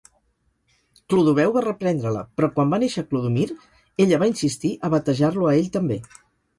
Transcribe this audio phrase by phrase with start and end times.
[1.13, 3.47] Clodoveu va reprendre-la; però quan va néixer Clodomir,
[4.09, 6.05] ella va insistir a batejar-lo a ell també.